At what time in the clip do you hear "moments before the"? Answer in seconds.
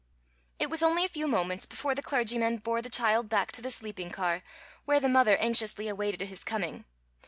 1.27-2.01